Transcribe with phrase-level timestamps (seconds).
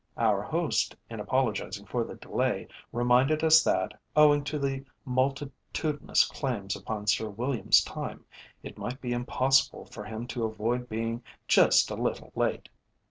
[0.17, 6.75] Our host, in apologising for the delay, reminded us that, owing to the multitudinous claims
[6.75, 8.25] upon Sir William's time,
[8.63, 12.67] it might be impossible for him to avoid being just a little late.